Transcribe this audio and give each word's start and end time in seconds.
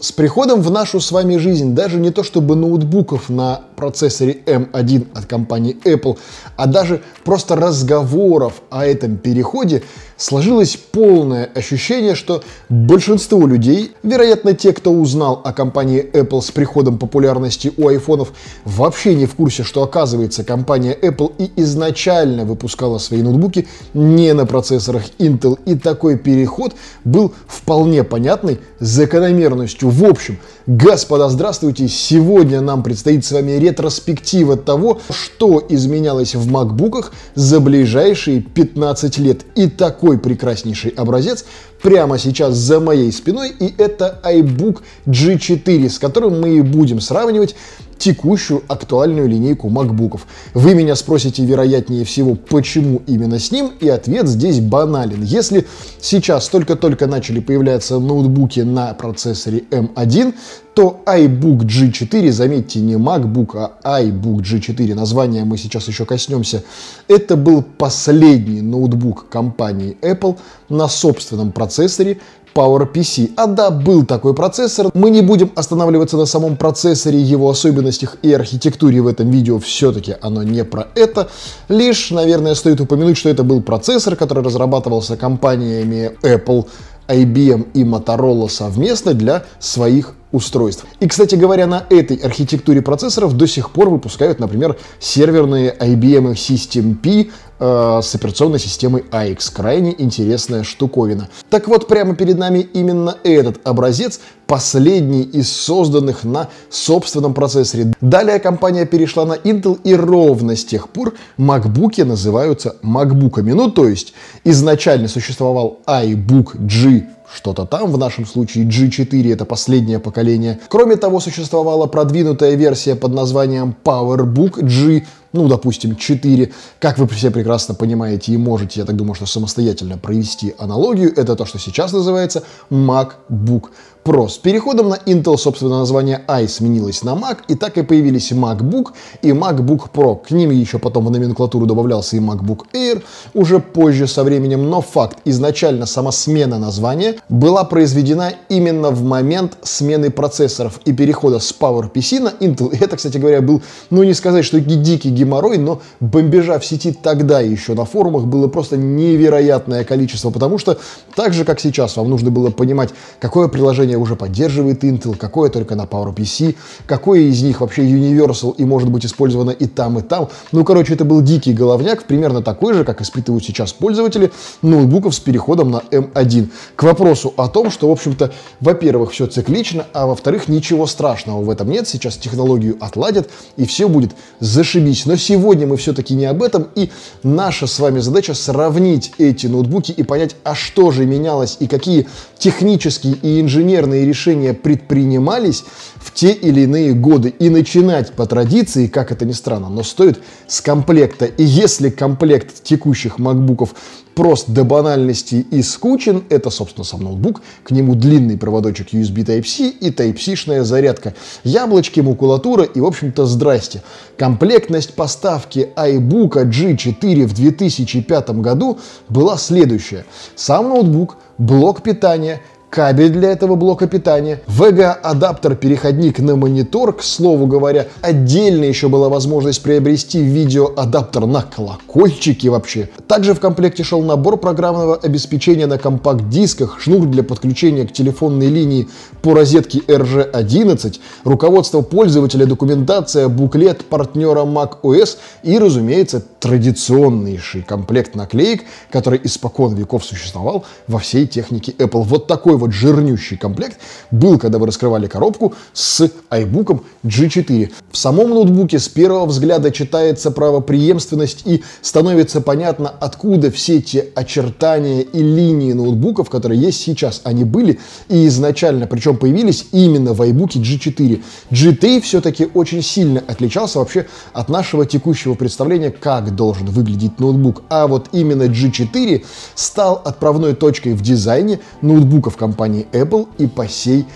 С 0.00 0.12
приходом 0.12 0.62
в 0.62 0.70
нашу 0.70 0.98
с 0.98 1.12
вами 1.12 1.36
жизнь 1.36 1.74
даже 1.74 1.98
не 1.98 2.10
то 2.10 2.22
чтобы 2.22 2.56
ноутбуков 2.56 3.28
на 3.28 3.60
процессоре 3.76 4.38
M1 4.46 5.08
от 5.14 5.26
компании 5.26 5.76
Apple, 5.84 6.16
а 6.56 6.66
даже 6.66 7.02
просто 7.22 7.54
разговоров 7.54 8.62
о 8.70 8.86
этом 8.86 9.18
переходе 9.18 9.82
сложилось 10.16 10.76
полное 10.76 11.50
ощущение, 11.54 12.14
что 12.14 12.42
большинство 12.68 13.46
людей, 13.46 13.92
вероятно 14.02 14.54
те, 14.54 14.72
кто 14.72 14.90
узнал 14.92 15.40
о 15.44 15.52
компании 15.52 16.08
Apple 16.12 16.42
с 16.42 16.50
приходом 16.50 16.98
популярности 16.98 17.72
у 17.76 17.88
айфонов, 17.88 18.32
вообще 18.64 19.14
не 19.14 19.26
в 19.26 19.34
курсе, 19.34 19.64
что 19.64 19.82
оказывается 19.82 20.44
компания 20.44 20.96
Apple 21.00 21.32
и 21.38 21.50
изначально 21.62 22.44
выпускала 22.44 22.98
свои 22.98 23.22
ноутбуки 23.22 23.66
не 23.94 24.32
на 24.34 24.46
процессорах 24.46 25.04
Intel, 25.18 25.58
и 25.64 25.74
такой 25.74 26.18
переход 26.18 26.74
был 27.04 27.34
вполне 27.46 28.04
понятный 28.04 28.60
закономерностью. 28.78 29.89
В 29.90 30.04
общем, 30.04 30.38
господа, 30.68 31.28
здравствуйте! 31.28 31.88
Сегодня 31.88 32.60
нам 32.60 32.84
предстоит 32.84 33.24
с 33.24 33.32
вами 33.32 33.58
ретроспектива 33.58 34.56
того, 34.56 35.00
что 35.10 35.60
изменялось 35.68 36.36
в 36.36 36.48
макбуках 36.48 37.12
за 37.34 37.58
ближайшие 37.58 38.40
15 38.40 39.18
лет. 39.18 39.40
И 39.56 39.68
такой 39.68 40.16
прекраснейший 40.16 40.92
образец 40.92 41.44
прямо 41.82 42.18
сейчас 42.18 42.54
за 42.54 42.78
моей 42.78 43.10
спиной, 43.10 43.50
и 43.50 43.74
это 43.78 44.20
iBook 44.22 44.78
G4, 45.06 45.88
с 45.88 45.98
которым 45.98 46.40
мы 46.40 46.58
и 46.58 46.60
будем 46.60 47.00
сравнивать 47.00 47.56
текущую 48.00 48.62
актуальную 48.66 49.28
линейку 49.28 49.68
макбуков. 49.68 50.26
Вы 50.54 50.74
меня 50.74 50.96
спросите, 50.96 51.44
вероятнее 51.44 52.04
всего, 52.04 52.34
почему 52.34 53.02
именно 53.06 53.38
с 53.38 53.52
ним, 53.52 53.72
и 53.78 53.88
ответ 53.88 54.26
здесь 54.26 54.58
банален. 54.58 55.22
Если 55.22 55.66
сейчас 56.00 56.48
только-только 56.48 57.06
начали 57.06 57.40
появляться 57.40 57.98
ноутбуки 57.98 58.60
на 58.60 58.92
процессоре 58.94 59.64
M1, 59.70 60.34
то 60.74 61.02
iBook 61.04 61.66
G4, 61.66 62.30
заметьте, 62.30 62.80
не 62.80 62.94
MacBook, 62.94 63.70
а 63.84 64.02
iBook 64.02 64.38
G4, 64.38 64.94
название 64.94 65.44
мы 65.44 65.58
сейчас 65.58 65.88
еще 65.88 66.06
коснемся, 66.06 66.62
это 67.06 67.36
был 67.36 67.62
последний 67.62 68.62
ноутбук 68.62 69.28
компании 69.28 69.98
Apple 70.00 70.38
на 70.70 70.88
собственном 70.88 71.52
процессоре 71.52 72.18
PowerPC. 72.54 73.32
А 73.36 73.46
да, 73.46 73.70
был 73.70 74.04
такой 74.04 74.34
процессор. 74.34 74.90
Мы 74.94 75.10
не 75.10 75.22
будем 75.22 75.52
останавливаться 75.54 76.16
на 76.16 76.26
самом 76.26 76.56
процессоре, 76.56 77.20
его 77.20 77.50
особенностях 77.50 78.16
и 78.22 78.32
архитектуре 78.32 79.00
в 79.00 79.06
этом 79.06 79.30
видео. 79.30 79.58
Все-таки 79.58 80.16
оно 80.20 80.42
не 80.42 80.64
про 80.64 80.88
это. 80.94 81.28
Лишь, 81.68 82.10
наверное, 82.10 82.54
стоит 82.54 82.80
упомянуть, 82.80 83.16
что 83.18 83.28
это 83.28 83.44
был 83.44 83.62
процессор, 83.62 84.16
который 84.16 84.42
разрабатывался 84.42 85.16
компаниями 85.16 86.16
Apple, 86.22 86.66
IBM 87.08 87.68
и 87.74 87.82
Motorola 87.82 88.48
совместно 88.48 89.14
для 89.14 89.44
своих 89.58 90.14
устройств. 90.32 90.84
И, 91.00 91.08
кстати 91.08 91.34
говоря, 91.34 91.66
на 91.66 91.84
этой 91.90 92.16
архитектуре 92.16 92.82
процессоров 92.82 93.36
до 93.36 93.48
сих 93.48 93.70
пор 93.70 93.90
выпускают, 93.90 94.38
например, 94.38 94.76
серверные 95.00 95.74
IBM 95.76 96.34
System 96.34 96.94
P 96.94 97.30
э, 97.60 98.00
с 98.02 98.14
операционной 98.14 98.58
системой 98.58 99.04
AX. 99.10 99.52
Крайне 99.52 99.94
интересная 99.96 100.64
штуковина. 100.64 101.28
Так 101.50 101.68
вот, 101.68 101.86
прямо 101.86 102.16
перед 102.16 102.38
нами 102.38 102.58
именно 102.72 103.16
этот 103.22 103.60
образец, 103.64 104.20
последний 104.46 105.22
из 105.22 105.52
созданных 105.52 106.24
на 106.24 106.48
собственном 106.70 107.34
процессоре. 107.34 107.92
Далее 108.00 108.40
компания 108.40 108.86
перешла 108.86 109.24
на 109.24 109.34
Intel 109.34 109.78
и 109.84 109.94
ровно 109.94 110.56
с 110.56 110.64
тех 110.64 110.88
пор 110.88 111.14
MacBook 111.38 112.04
называются 112.04 112.76
MacBook'ами. 112.82 113.54
Ну, 113.54 113.70
то 113.70 113.86
есть 113.86 114.12
изначально 114.42 115.06
существовал 115.06 115.78
iBook 115.86 116.56
G 116.58 117.06
что-то 117.34 117.66
там, 117.66 117.90
в 117.92 117.98
нашем 117.98 118.26
случае 118.26 118.66
G4 118.66 119.32
это 119.32 119.44
последнее 119.44 119.98
поколение. 119.98 120.58
Кроме 120.68 120.96
того, 120.96 121.20
существовала 121.20 121.86
продвинутая 121.86 122.54
версия 122.54 122.96
под 122.96 123.12
названием 123.12 123.74
PowerBook 123.84 124.62
G, 124.62 125.04
ну, 125.32 125.46
допустим, 125.46 125.96
4. 125.96 126.52
Как 126.80 126.98
вы 126.98 127.06
все 127.06 127.30
прекрасно 127.30 127.74
понимаете 127.74 128.32
и 128.32 128.36
можете, 128.36 128.80
я 128.80 128.86
так 128.86 128.96
думаю, 128.96 129.14
что 129.14 129.26
самостоятельно 129.26 129.96
провести 129.96 130.54
аналогию, 130.58 131.12
это 131.16 131.36
то, 131.36 131.44
что 131.44 131.58
сейчас 131.58 131.92
называется 131.92 132.42
MacBook 132.70 133.70
Pro. 134.04 134.28
С 134.28 134.38
переходом 134.38 134.88
на 134.88 134.94
Intel, 134.94 135.36
собственно, 135.36 135.78
название 135.78 136.22
i 136.26 136.48
сменилось 136.48 137.02
на 137.02 137.10
Mac, 137.10 137.38
и 137.48 137.54
так 137.54 137.76
и 137.76 137.82
появились 137.82 138.32
MacBook 138.32 138.92
и 139.20 139.30
MacBook 139.30 139.90
Pro. 139.92 140.16
К 140.26 140.30
ним 140.30 140.50
еще 140.50 140.78
потом 140.78 141.06
в 141.06 141.10
номенклатуру 141.10 141.66
добавлялся 141.66 142.16
и 142.16 142.20
MacBook 142.20 142.60
Air, 142.72 143.02
уже 143.34 143.58
позже 143.58 144.06
со 144.06 144.24
временем, 144.24 144.70
но 144.70 144.80
факт, 144.80 145.18
изначально 145.26 145.84
сама 145.84 146.12
смена 146.12 146.58
названия 146.58 147.16
была 147.28 147.64
произведена 147.64 148.32
именно 148.48 148.90
в 148.90 149.02
момент 149.02 149.58
смены 149.62 150.10
процессоров 150.10 150.80
и 150.86 150.92
перехода 150.92 151.38
с 151.38 151.54
PowerPC 151.58 152.20
на 152.20 152.28
Intel. 152.28 152.74
И 152.74 152.76
это, 152.82 152.96
кстати 152.96 153.18
говоря, 153.18 153.42
был, 153.42 153.62
ну 153.90 154.02
не 154.02 154.14
сказать, 154.14 154.44
что 154.44 154.60
дикий 154.60 155.10
геморрой, 155.10 155.58
но 155.58 155.82
бомбежа 156.00 156.58
в 156.58 156.64
сети 156.64 156.92
тогда 156.92 157.40
еще 157.40 157.74
на 157.74 157.84
форумах 157.84 158.24
было 158.24 158.48
просто 158.48 158.76
невероятное 158.76 159.84
количество, 159.84 160.30
потому 160.30 160.58
что 160.58 160.78
так 161.14 161.34
же, 161.34 161.44
как 161.44 161.60
сейчас, 161.60 161.96
вам 161.96 162.08
нужно 162.08 162.30
было 162.30 162.50
понимать, 162.50 162.90
какое 163.18 163.48
приложение 163.48 163.89
уже 163.98 164.16
поддерживает 164.16 164.84
Intel, 164.84 165.16
какое 165.16 165.50
только 165.50 165.74
на 165.74 165.84
PowerPC, 165.84 166.56
какое 166.86 167.20
из 167.20 167.42
них 167.42 167.60
вообще 167.60 167.82
Universal 167.82 168.54
и 168.56 168.64
может 168.64 168.90
быть 168.90 169.06
использовано 169.06 169.50
и 169.50 169.66
там, 169.66 169.98
и 169.98 170.02
там. 170.02 170.28
Ну, 170.52 170.64
короче, 170.64 170.94
это 170.94 171.04
был 171.04 171.20
дикий 171.22 171.52
головняк, 171.52 172.04
примерно 172.04 172.42
такой 172.42 172.74
же, 172.74 172.84
как 172.84 173.00
испытывают 173.00 173.44
сейчас 173.44 173.72
пользователи 173.72 174.30
ноутбуков 174.62 175.14
с 175.14 175.20
переходом 175.20 175.70
на 175.70 175.82
M1. 175.90 176.48
К 176.76 176.82
вопросу 176.82 177.32
о 177.36 177.48
том, 177.48 177.70
что, 177.70 177.88
в 177.88 177.92
общем-то, 177.92 178.32
во-первых, 178.60 179.12
все 179.12 179.26
циклично, 179.26 179.86
а 179.92 180.06
во-вторых, 180.06 180.48
ничего 180.48 180.86
страшного 180.86 181.42
в 181.42 181.50
этом 181.50 181.70
нет. 181.70 181.88
Сейчас 181.88 182.16
технологию 182.16 182.76
отладят, 182.80 183.30
и 183.56 183.66
все 183.66 183.88
будет 183.88 184.12
зашибись. 184.40 185.06
Но 185.06 185.16
сегодня 185.16 185.66
мы 185.66 185.76
все-таки 185.76 186.14
не 186.14 186.26
об 186.26 186.42
этом, 186.42 186.68
и 186.74 186.90
наша 187.22 187.66
с 187.66 187.78
вами 187.78 188.00
задача 188.00 188.34
сравнить 188.34 189.12
эти 189.18 189.46
ноутбуки 189.46 189.92
и 189.92 190.02
понять, 190.02 190.36
а 190.44 190.54
что 190.54 190.90
же 190.90 191.06
менялось 191.06 191.56
и 191.60 191.66
какие 191.66 192.08
технические 192.38 193.14
и 193.22 193.40
инженерные 193.40 193.79
решения 193.86 194.54
предпринимались 194.54 195.64
в 195.96 196.12
те 196.12 196.32
или 196.32 196.62
иные 196.62 196.92
годы. 196.92 197.30
И 197.38 197.48
начинать 197.48 198.12
по 198.12 198.26
традиции, 198.26 198.86
как 198.86 199.12
это 199.12 199.24
ни 199.24 199.32
странно, 199.32 199.68
но 199.68 199.82
стоит 199.82 200.20
с 200.46 200.60
комплекта. 200.60 201.26
И 201.26 201.44
если 201.44 201.90
комплект 201.90 202.62
текущих 202.62 203.18
макбуков 203.18 203.74
прост 204.14 204.50
до 204.50 204.64
банальности 204.64 205.46
и 205.50 205.62
скучен, 205.62 206.24
это, 206.28 206.50
собственно, 206.50 206.84
сам 206.84 207.02
ноутбук, 207.02 207.40
к 207.62 207.70
нему 207.70 207.94
длинный 207.94 208.36
проводочек 208.36 208.92
USB 208.92 209.24
Type-C 209.24 209.68
и 209.68 209.90
Type-C-шная 209.90 210.62
зарядка, 210.62 211.14
яблочки, 211.44 212.00
макулатура 212.00 212.64
и, 212.64 212.80
в 212.80 212.84
общем-то, 212.84 213.26
здрасте. 213.26 213.82
Комплектность 214.18 214.94
поставки 214.94 215.70
iBook 215.74 216.44
G4 216.50 217.26
в 217.26 217.34
2005 217.34 218.30
году 218.40 218.78
была 219.08 219.38
следующая. 219.38 220.04
Сам 220.34 220.68
ноутбук, 220.68 221.16
блок 221.38 221.82
питания, 221.82 222.42
кабель 222.70 223.10
для 223.10 223.32
этого 223.32 223.56
блока 223.56 223.86
питания, 223.88 224.40
VGA-адаптер-переходник 224.46 226.20
на 226.20 226.36
монитор, 226.36 226.94
к 226.94 227.02
слову 227.02 227.46
говоря, 227.46 227.88
отдельно 228.00 228.64
еще 228.64 228.88
была 228.88 229.08
возможность 229.08 229.62
приобрести 229.62 230.22
видеоадаптер 230.22 231.26
на 231.26 231.42
колокольчике 231.42 232.48
вообще. 232.48 232.88
Также 233.08 233.34
в 233.34 233.40
комплекте 233.40 233.82
шел 233.82 234.02
набор 234.02 234.36
программного 234.36 234.96
обеспечения 234.96 235.66
на 235.66 235.78
компакт-дисках, 235.78 236.80
шнур 236.80 237.06
для 237.06 237.24
подключения 237.24 237.86
к 237.86 237.92
телефонной 237.92 238.46
линии 238.46 238.88
по 239.22 239.34
розетке 239.34 239.78
RG11, 239.80 241.00
руководство 241.24 241.82
пользователя, 241.82 242.46
документация, 242.46 243.28
буклет 243.28 243.84
партнера 243.84 244.42
macOS 244.42 245.16
и, 245.42 245.58
разумеется, 245.58 246.22
традиционнейший 246.40 247.62
комплект 247.62 248.14
наклеек, 248.14 248.62
который 248.90 249.20
испокон 249.22 249.74
веков 249.74 250.04
существовал 250.04 250.64
во 250.86 250.98
всей 250.98 251.26
технике 251.26 251.72
Apple. 251.72 252.02
Вот 252.02 252.26
такой 252.26 252.56
вот 252.56 252.72
жирнющий 252.72 253.36
комплект 253.36 253.78
был, 254.10 254.38
когда 254.38 254.58
вы 254.58 254.66
раскрывали 254.66 255.06
коробку 255.06 255.54
с 255.72 256.10
iBook 256.30 256.80
G4. 257.04 257.70
В 257.90 257.96
самом 257.96 258.30
ноутбуке 258.30 258.78
с 258.78 258.88
первого 258.88 259.26
взгляда 259.26 259.70
читается 259.70 260.30
правоприемственность 260.30 261.42
и 261.44 261.62
становится 261.82 262.40
понятно, 262.40 262.88
откуда 262.88 263.50
все 263.50 263.80
те 263.80 264.08
очертания 264.14 265.00
и 265.00 265.22
линии 265.22 265.72
ноутбуков, 265.72 266.30
которые 266.30 266.60
есть 266.60 266.80
сейчас, 266.80 267.20
они 267.24 267.44
были 267.44 267.78
и 268.08 268.26
изначально, 268.26 268.86
причем 268.86 269.09
появились 269.14 269.66
именно 269.72 270.12
в 270.12 270.22
iBook 270.22 270.52
G4. 270.54 271.22
G3 271.50 272.00
все-таки 272.00 272.48
очень 272.54 272.82
сильно 272.82 273.22
отличался 273.26 273.78
вообще 273.78 274.06
от 274.32 274.48
нашего 274.48 274.86
текущего 274.86 275.34
представления, 275.34 275.90
как 275.90 276.34
должен 276.34 276.66
выглядеть 276.66 277.20
ноутбук. 277.20 277.62
А 277.68 277.86
вот 277.86 278.08
именно 278.12 278.44
G4 278.44 279.24
стал 279.54 280.00
отправной 280.04 280.54
точкой 280.54 280.94
в 280.94 281.02
дизайне 281.02 281.60
ноутбуков 281.82 282.36
компании 282.36 282.86
Apple 282.92 283.28
и 283.38 283.46
по 283.46 283.68
сей 283.68 284.00
день. 284.00 284.06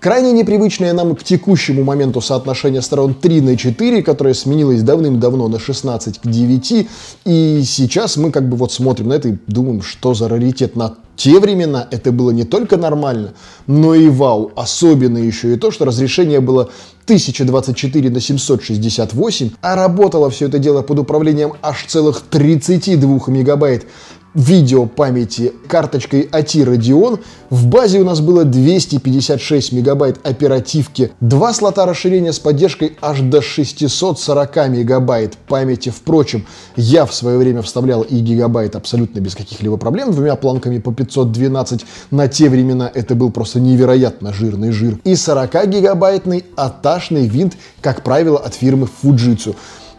Крайне 0.00 0.32
непривычное 0.32 0.92
нам 0.92 1.14
к 1.16 1.22
текущему 1.22 1.84
моменту 1.84 2.20
соотношение 2.20 2.82
сторон 2.82 3.14
3 3.14 3.40
на 3.40 3.56
4, 3.56 4.02
которое 4.02 4.34
сменилось 4.34 4.82
давным-давно 4.82 5.48
на 5.48 5.58
16 5.58 6.20
к 6.20 6.26
9. 6.26 6.88
И 7.24 7.62
сейчас 7.64 8.16
мы 8.16 8.30
как 8.30 8.48
бы 8.48 8.56
вот 8.56 8.72
смотрим 8.72 9.08
на 9.08 9.14
это 9.14 9.28
и 9.28 9.36
думаем, 9.46 9.82
что 9.82 10.14
за 10.14 10.28
раритет 10.28 10.76
на 10.76 10.94
те 11.16 11.38
времена 11.38 11.86
это 11.90 12.10
было 12.10 12.30
не 12.30 12.44
только 12.44 12.76
нормально, 12.76 13.34
но 13.66 13.94
и 13.94 14.08
вау. 14.08 14.52
Особенно 14.56 15.18
еще 15.18 15.54
и 15.54 15.56
то, 15.56 15.70
что 15.70 15.84
разрешение 15.84 16.40
было 16.40 16.70
1024 17.04 18.10
на 18.10 18.20
768, 18.20 19.50
а 19.60 19.74
работало 19.76 20.30
все 20.30 20.48
это 20.48 20.58
дело 20.58 20.82
под 20.82 21.00
управлением 21.00 21.52
аж 21.62 21.84
целых 21.86 22.22
32 22.22 23.20
мегабайт 23.28 23.86
видео 24.34 24.86
памяти 24.86 25.52
карточкой 25.68 26.28
ATI 26.30 26.64
Radeon. 26.64 27.20
В 27.50 27.66
базе 27.66 28.00
у 28.00 28.04
нас 28.04 28.20
было 28.20 28.44
256 28.44 29.72
мегабайт 29.72 30.26
оперативки, 30.26 31.12
два 31.20 31.52
слота 31.52 31.86
расширения 31.86 32.32
с 32.32 32.38
поддержкой 32.38 32.96
аж 33.00 33.20
до 33.20 33.40
640 33.40 34.68
мегабайт 34.68 35.36
памяти. 35.36 35.90
Впрочем, 35.90 36.46
я 36.76 37.06
в 37.06 37.14
свое 37.14 37.38
время 37.38 37.62
вставлял 37.62 38.02
и 38.02 38.16
гигабайт 38.18 38.76
абсолютно 38.76 39.20
без 39.20 39.34
каких-либо 39.34 39.76
проблем, 39.76 40.10
двумя 40.10 40.36
планками 40.36 40.78
по 40.78 40.92
512. 40.92 41.84
На 42.10 42.28
те 42.28 42.48
времена 42.48 42.90
это 42.92 43.14
был 43.14 43.30
просто 43.30 43.60
невероятно 43.60 44.32
жирный 44.32 44.72
жир. 44.72 44.98
И 45.04 45.14
40 45.14 45.68
гигабайтный 45.68 46.44
аташный 46.56 47.26
винт, 47.26 47.54
как 47.80 48.02
правило, 48.02 48.38
от 48.38 48.54
фирмы 48.54 48.88
Fujitsu. 49.02 49.54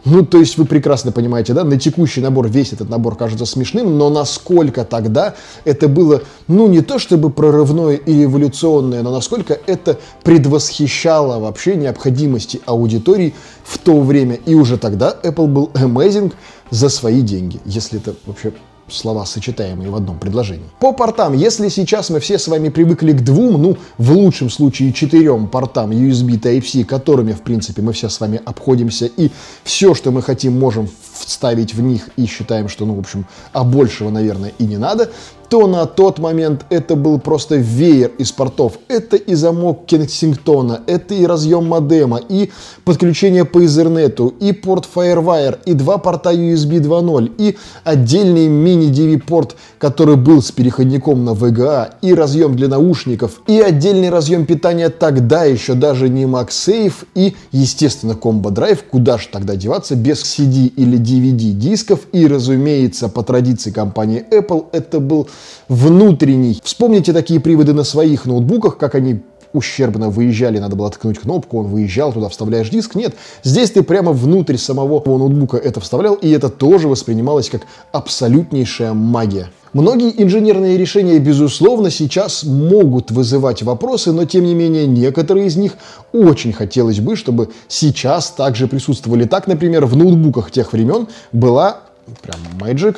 Ну, 0.06 0.24
то 0.24 0.38
есть 0.38 0.56
вы 0.56 0.66
прекрасно 0.66 1.10
понимаете, 1.10 1.52
да, 1.52 1.64
на 1.64 1.80
текущий 1.80 2.20
набор 2.20 2.48
весь 2.48 2.72
этот 2.72 2.88
набор 2.88 3.16
кажется 3.16 3.44
смешным, 3.44 3.98
но 3.98 4.08
насколько 4.08 4.84
тогда 4.84 5.34
это 5.64 5.88
было, 5.88 6.22
ну, 6.46 6.68
не 6.68 6.80
то 6.80 7.00
чтобы 7.00 7.28
прорывное 7.28 7.96
и 7.96 8.20
революционное, 8.22 9.02
но 9.02 9.10
насколько 9.10 9.58
это 9.66 9.98
предвосхищало 10.22 11.40
вообще 11.40 11.74
необходимости 11.74 12.60
аудитории 12.66 13.34
в 13.64 13.78
то 13.78 14.00
время. 14.00 14.36
И 14.46 14.54
уже 14.54 14.78
тогда 14.78 15.12
Apple 15.24 15.48
был 15.48 15.70
amazing 15.74 16.32
за 16.70 16.88
свои 16.88 17.20
деньги, 17.20 17.60
если 17.64 17.98
это 17.98 18.14
вообще 18.26 18.52
слова, 18.88 19.24
сочетаемые 19.26 19.90
в 19.90 19.96
одном 19.96 20.18
предложении. 20.18 20.66
По 20.80 20.92
портам, 20.92 21.34
если 21.34 21.68
сейчас 21.68 22.10
мы 22.10 22.20
все 22.20 22.38
с 22.38 22.48
вами 22.48 22.68
привыкли 22.68 23.12
к 23.12 23.22
двум, 23.22 23.60
ну, 23.60 23.76
в 23.98 24.12
лучшем 24.12 24.50
случае 24.50 24.92
четырем 24.92 25.48
портам 25.48 25.90
USB 25.90 26.40
Type-C, 26.40 26.84
которыми, 26.84 27.32
в 27.32 27.42
принципе, 27.42 27.82
мы 27.82 27.92
все 27.92 28.08
с 28.08 28.20
вами 28.20 28.40
обходимся, 28.44 29.06
и 29.06 29.30
все, 29.64 29.94
что 29.94 30.10
мы 30.10 30.22
хотим, 30.22 30.58
можем 30.58 30.88
вставить 31.12 31.74
в 31.74 31.80
них 31.80 32.08
и 32.16 32.26
считаем, 32.26 32.68
что, 32.68 32.86
ну, 32.86 32.94
в 32.94 33.00
общем, 33.00 33.26
а 33.52 33.64
большего, 33.64 34.10
наверное, 34.10 34.52
и 34.58 34.64
не 34.64 34.76
надо, 34.76 35.10
то 35.48 35.66
на 35.66 35.86
тот 35.86 36.18
момент 36.18 36.66
это 36.70 36.96
был 36.96 37.18
просто 37.18 37.56
веер 37.56 38.10
из 38.18 38.32
портов. 38.32 38.78
Это 38.88 39.16
и 39.16 39.34
замок 39.34 39.86
Кенсингтона, 39.86 40.80
это 40.86 41.14
и 41.14 41.26
разъем 41.26 41.66
модема, 41.66 42.20
и 42.28 42.50
подключение 42.84 43.44
по 43.44 43.62
Ethernet, 43.62 44.34
и 44.40 44.52
порт 44.52 44.88
Firewire, 44.92 45.58
и 45.64 45.74
два 45.74 45.98
порта 45.98 46.32
USB 46.32 46.80
2.0, 46.80 47.32
и 47.38 47.56
отдельный 47.84 48.48
мини-DV 48.48 49.20
порт, 49.20 49.56
который 49.78 50.16
был 50.16 50.42
с 50.42 50.52
переходником 50.52 51.24
на 51.24 51.30
VGA, 51.30 51.90
и 52.02 52.14
разъем 52.14 52.56
для 52.56 52.68
наушников, 52.68 53.40
и 53.46 53.60
отдельный 53.60 54.10
разъем 54.10 54.46
питания 54.46 54.88
тогда 54.88 55.44
еще 55.44 55.74
даже 55.74 56.08
не 56.08 56.24
MagSafe, 56.24 57.06
и, 57.14 57.34
естественно, 57.52 58.12
Combo 58.12 58.52
Drive, 58.52 58.80
куда 58.90 59.18
же 59.18 59.28
тогда 59.30 59.56
деваться 59.56 59.96
без 59.96 60.22
CD 60.22 60.66
или 60.66 60.98
DVD 60.98 61.52
дисков, 61.52 62.00
и, 62.12 62.26
разумеется, 62.26 63.08
по 63.08 63.22
традиции 63.22 63.70
компании 63.70 64.24
Apple, 64.30 64.66
это 64.72 65.00
был 65.00 65.28
внутренний. 65.68 66.60
Вспомните 66.62 67.12
такие 67.12 67.40
приводы 67.40 67.72
на 67.72 67.84
своих 67.84 68.26
ноутбуках, 68.26 68.78
как 68.78 68.94
они 68.94 69.22
ущербно 69.52 70.10
выезжали, 70.10 70.58
надо 70.58 70.76
было 70.76 70.90
ткнуть 70.90 71.18
кнопку, 71.18 71.58
он 71.58 71.66
выезжал, 71.66 72.12
туда 72.12 72.28
вставляешь 72.28 72.68
диск. 72.68 72.94
Нет, 72.94 73.14
здесь 73.42 73.70
ты 73.70 73.82
прямо 73.82 74.12
внутрь 74.12 74.56
самого 74.56 75.02
ноутбука 75.06 75.56
это 75.56 75.80
вставлял, 75.80 76.14
и 76.14 76.30
это 76.30 76.48
тоже 76.48 76.88
воспринималось 76.88 77.48
как 77.48 77.62
абсолютнейшая 77.92 78.92
магия. 78.92 79.50
Многие 79.72 80.22
инженерные 80.22 80.78
решения, 80.78 81.18
безусловно, 81.18 81.90
сейчас 81.90 82.44
могут 82.44 83.10
вызывать 83.10 83.62
вопросы, 83.62 84.12
но 84.12 84.24
тем 84.24 84.44
не 84.44 84.54
менее 84.54 84.86
некоторые 84.86 85.46
из 85.46 85.56
них 85.56 85.72
очень 86.12 86.52
хотелось 86.52 87.00
бы, 87.00 87.14
чтобы 87.16 87.50
сейчас 87.68 88.30
также 88.30 88.68
присутствовали. 88.68 89.24
Так, 89.24 89.46
например, 89.46 89.84
в 89.84 89.96
ноутбуках 89.96 90.50
тех 90.50 90.72
времен 90.72 91.08
была 91.32 91.80
прям 92.22 92.36
Magic 92.58 92.96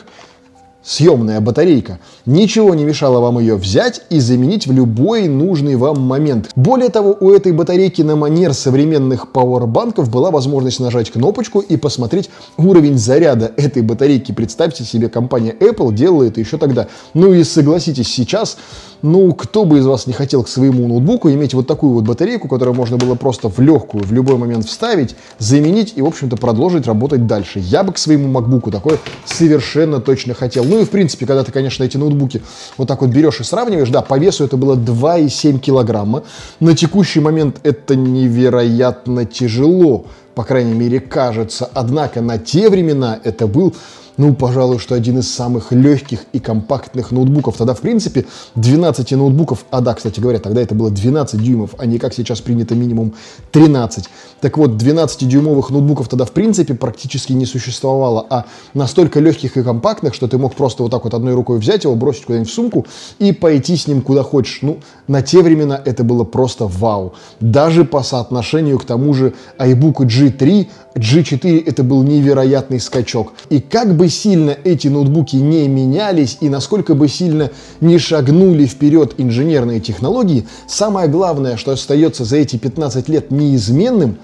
съемная 0.88 1.40
батарейка. 1.42 1.98
Ничего 2.24 2.74
не 2.74 2.84
мешало 2.84 3.20
вам 3.20 3.38
ее 3.38 3.56
взять 3.56 4.00
и 4.08 4.20
заменить 4.20 4.66
в 4.66 4.72
любой 4.72 5.28
нужный 5.28 5.76
вам 5.76 6.00
момент. 6.00 6.48
Более 6.56 6.88
того, 6.88 7.14
у 7.20 7.30
этой 7.30 7.52
батарейки 7.52 8.00
на 8.00 8.16
манер 8.16 8.54
современных 8.54 9.30
пауэрбанков 9.30 10.10
была 10.10 10.30
возможность 10.30 10.80
нажать 10.80 11.10
кнопочку 11.10 11.60
и 11.60 11.76
посмотреть 11.76 12.30
уровень 12.56 12.96
заряда 12.96 13.52
этой 13.58 13.82
батарейки. 13.82 14.32
Представьте 14.32 14.84
себе, 14.84 15.10
компания 15.10 15.54
Apple 15.60 15.92
делала 15.92 16.22
это 16.22 16.40
еще 16.40 16.56
тогда. 16.56 16.88
Ну 17.12 17.34
и 17.34 17.44
согласитесь, 17.44 18.08
сейчас 18.08 18.56
ну, 19.02 19.32
кто 19.32 19.64
бы 19.64 19.78
из 19.78 19.86
вас 19.86 20.06
не 20.06 20.12
хотел 20.12 20.42
к 20.42 20.48
своему 20.48 20.88
ноутбуку 20.88 21.30
иметь 21.30 21.54
вот 21.54 21.66
такую 21.66 21.92
вот 21.92 22.04
батарейку, 22.04 22.48
которую 22.48 22.74
можно 22.74 22.96
было 22.96 23.14
просто 23.14 23.48
в 23.48 23.60
легкую, 23.60 24.04
в 24.04 24.12
любой 24.12 24.36
момент 24.36 24.66
вставить, 24.66 25.14
заменить 25.38 25.92
и, 25.96 26.02
в 26.02 26.06
общем-то, 26.06 26.36
продолжить 26.36 26.86
работать 26.86 27.26
дальше. 27.26 27.60
Я 27.60 27.84
бы 27.84 27.92
к 27.92 27.98
своему 27.98 28.28
MacBook 28.28 28.70
такое 28.70 28.98
совершенно 29.24 30.00
точно 30.00 30.34
хотел. 30.34 30.64
Ну 30.64 30.77
и, 30.80 30.84
в 30.84 30.90
принципе, 30.90 31.26
когда 31.26 31.44
ты, 31.44 31.52
конечно, 31.52 31.84
эти 31.84 31.96
ноутбуки 31.96 32.42
вот 32.76 32.88
так 32.88 33.00
вот 33.00 33.10
берешь 33.10 33.40
и 33.40 33.44
сравниваешь, 33.44 33.90
да, 33.90 34.02
по 34.02 34.18
весу 34.18 34.44
это 34.44 34.56
было 34.56 34.76
2,7 34.76 35.58
килограмма. 35.58 36.24
На 36.60 36.74
текущий 36.74 37.20
момент 37.20 37.60
это 37.62 37.96
невероятно 37.96 39.24
тяжело, 39.24 40.06
по 40.34 40.44
крайней 40.44 40.74
мере, 40.74 41.00
кажется. 41.00 41.68
Однако 41.74 42.20
на 42.20 42.38
те 42.38 42.68
времена 42.68 43.18
это 43.22 43.46
был 43.46 43.74
ну, 44.18 44.34
пожалуй, 44.34 44.78
что 44.80 44.96
один 44.96 45.18
из 45.20 45.32
самых 45.32 45.72
легких 45.72 46.24
и 46.32 46.40
компактных 46.40 47.12
ноутбуков. 47.12 47.56
Тогда, 47.56 47.72
в 47.72 47.80
принципе, 47.80 48.26
12 48.56 49.12
ноутбуков, 49.12 49.64
а 49.70 49.80
да, 49.80 49.94
кстати 49.94 50.18
говоря, 50.18 50.40
тогда 50.40 50.60
это 50.60 50.74
было 50.74 50.90
12 50.90 51.40
дюймов, 51.40 51.70
а 51.78 51.86
не 51.86 51.98
как 51.98 52.12
сейчас 52.12 52.40
принято 52.40 52.74
минимум 52.74 53.14
13. 53.52 54.06
Так 54.40 54.58
вот, 54.58 54.70
12-дюймовых 54.72 55.70
ноутбуков 55.70 56.08
тогда, 56.08 56.24
в 56.24 56.32
принципе, 56.32 56.74
практически 56.74 57.32
не 57.32 57.46
существовало, 57.46 58.26
а 58.28 58.44
настолько 58.74 59.20
легких 59.20 59.56
и 59.56 59.62
компактных, 59.62 60.14
что 60.14 60.26
ты 60.26 60.36
мог 60.36 60.54
просто 60.54 60.82
вот 60.82 60.90
так 60.90 61.04
вот 61.04 61.14
одной 61.14 61.34
рукой 61.34 61.58
взять 61.58 61.84
его, 61.84 61.94
бросить 61.94 62.24
куда-нибудь 62.24 62.50
в 62.50 62.54
сумку 62.54 62.86
и 63.20 63.32
пойти 63.32 63.76
с 63.76 63.86
ним 63.86 64.02
куда 64.02 64.24
хочешь. 64.24 64.58
Ну, 64.62 64.78
на 65.06 65.22
те 65.22 65.42
времена 65.42 65.80
это 65.84 66.02
было 66.02 66.24
просто 66.24 66.66
вау. 66.66 67.14
Даже 67.38 67.84
по 67.84 68.02
соотношению 68.02 68.80
к 68.80 68.84
тому 68.84 69.14
же 69.14 69.34
iBook 69.58 69.98
G3, 69.98 70.66
G4 70.96 71.62
это 71.64 71.84
был 71.84 72.02
невероятный 72.02 72.80
скачок. 72.80 73.32
И 73.48 73.60
как 73.60 73.96
бы 73.96 74.07
сильно 74.08 74.56
эти 74.64 74.88
ноутбуки 74.88 75.36
не 75.36 75.68
менялись 75.68 76.38
и 76.40 76.48
насколько 76.48 76.94
бы 76.94 77.08
сильно 77.08 77.50
не 77.80 77.98
шагнули 77.98 78.66
вперед 78.66 79.14
инженерные 79.18 79.80
технологии, 79.80 80.46
самое 80.66 81.08
главное, 81.08 81.56
что 81.56 81.72
остается 81.72 82.24
за 82.24 82.36
эти 82.36 82.56
15 82.56 83.08
лет 83.08 83.30
неизменным, 83.30 84.18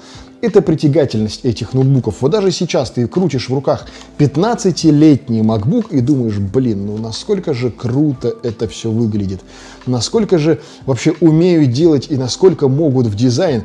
это 0.44 0.60
притягательность 0.60 1.44
этих 1.44 1.72
ноутбуков. 1.72 2.16
Вот 2.20 2.30
даже 2.30 2.50
сейчас 2.50 2.90
ты 2.90 3.06
крутишь 3.06 3.48
в 3.48 3.54
руках 3.54 3.86
15-летний 4.18 5.40
MacBook 5.40 5.86
и 5.90 6.00
думаешь, 6.00 6.38
блин, 6.38 6.86
ну 6.86 6.98
насколько 6.98 7.54
же 7.54 7.70
круто 7.70 8.34
это 8.42 8.68
все 8.68 8.90
выглядит, 8.90 9.40
насколько 9.86 10.38
же 10.38 10.60
вообще 10.84 11.14
умеют 11.20 11.72
делать 11.72 12.08
и 12.10 12.16
насколько 12.16 12.68
могут 12.68 13.06
в 13.06 13.14
дизайн. 13.14 13.64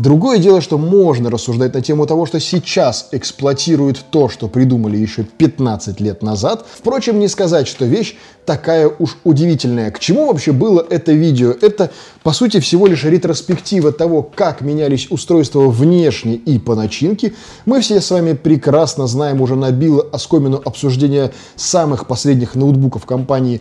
Другое 0.00 0.38
дело, 0.38 0.62
что 0.62 0.78
можно 0.78 1.28
рассуждать 1.28 1.74
на 1.74 1.82
тему 1.82 2.06
того, 2.06 2.24
что 2.24 2.40
сейчас 2.40 3.08
эксплуатируют 3.12 4.02
то, 4.10 4.30
что 4.30 4.48
придумали 4.48 4.96
еще 4.96 5.24
15 5.24 6.00
лет 6.00 6.22
назад. 6.22 6.64
Впрочем, 6.72 7.18
не 7.18 7.28
сказать, 7.28 7.68
что 7.68 7.84
вещь 7.84 8.16
такая 8.46 8.88
уж 8.88 9.18
удивительная. 9.24 9.90
К 9.90 9.98
чему 9.98 10.26
вообще 10.26 10.52
было 10.52 10.82
это 10.88 11.12
видео? 11.12 11.50
Это, 11.50 11.90
по 12.22 12.32
сути, 12.32 12.60
всего 12.60 12.86
лишь 12.86 13.04
ретроспектива 13.04 13.92
того, 13.92 14.22
как 14.22 14.62
менялись 14.62 15.08
устройства 15.10 15.68
внешне 15.68 16.36
и 16.36 16.58
по 16.58 16.74
начинке. 16.74 17.34
Мы 17.66 17.82
все 17.82 18.00
с 18.00 18.10
вами 18.10 18.32
прекрасно 18.32 19.06
знаем 19.06 19.42
уже 19.42 19.54
набило 19.54 20.02
оскомину 20.10 20.62
обсуждения 20.64 21.30
самых 21.56 22.06
последних 22.06 22.54
ноутбуков 22.54 23.04
компании 23.04 23.60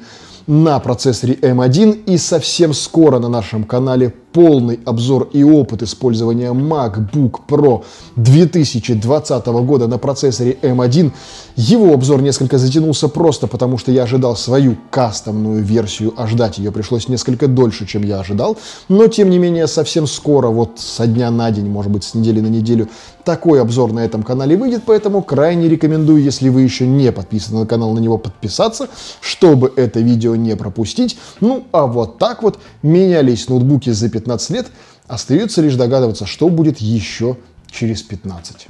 на 0.50 0.80
процессоре 0.80 1.36
M1 1.36 2.06
и 2.06 2.18
совсем 2.18 2.74
скоро 2.74 3.20
на 3.20 3.30
нашем 3.30 3.66
канале 3.66 4.14
полный 4.32 4.80
обзор 4.86 5.30
и 5.34 5.44
опыт 5.44 5.84
использования 5.84 6.52
MacBook 6.52 7.42
Pro 7.48 7.84
2020 8.16 9.46
года 9.48 9.88
на 9.88 9.98
процессоре 9.98 10.58
M1. 10.62 11.12
Его 11.56 11.94
обзор 11.94 12.22
несколько 12.22 12.58
затянулся 12.58 13.08
просто 13.08 13.48
потому, 13.48 13.78
что 13.78 13.92
я 13.92 14.04
ожидал 14.04 14.36
свою 14.36 14.78
кастомную 14.92 15.64
версию, 15.64 16.14
а 16.18 16.28
ждать 16.28 16.58
ее 16.58 16.72
пришлось 16.72 17.08
несколько 17.08 17.48
дольше, 17.48 17.86
чем 17.86 18.04
я 18.04 18.20
ожидал. 18.20 18.58
Но, 18.88 19.08
тем 19.08 19.30
не 19.30 19.40
менее, 19.40 19.68
совсем 19.68 20.08
скоро, 20.08 20.48
вот 20.48 20.80
со 20.80 21.08
дня 21.08 21.32
на 21.32 21.52
день, 21.52 21.70
может 21.70 21.92
быть, 21.92 22.04
с 22.04 22.14
недели 22.14 22.40
на 22.40 22.48
неделю, 22.48 22.88
такой 23.24 23.62
обзор 23.62 23.94
на 23.94 24.00
этом 24.00 24.24
канале 24.24 24.58
выйдет, 24.58 24.84
поэтому 24.86 25.22
крайне 25.22 25.70
рекомендую, 25.70 26.24
если 26.24 26.50
вы 26.50 26.62
еще 26.62 26.88
не 26.88 27.12
подписаны 27.12 27.60
на 27.60 27.66
канал, 27.68 27.94
на 27.94 28.00
него 28.00 28.18
подписаться, 28.18 28.88
чтобы 29.22 29.72
это 29.76 30.00
видео 30.00 30.36
не 30.36 30.56
пропустить. 30.56 31.18
Ну, 31.40 31.66
а 31.72 31.86
вот 31.86 32.18
так 32.18 32.42
вот 32.42 32.60
менялись 32.82 33.48
ноутбуки 33.48 33.92
за 33.92 34.10
15 34.10 34.19
15 34.20 34.50
лет, 34.52 34.68
остается 35.08 35.62
лишь 35.62 35.76
догадываться, 35.76 36.26
что 36.26 36.50
будет 36.50 36.78
еще 36.80 37.38
через 37.72 38.02
15. 38.04 38.68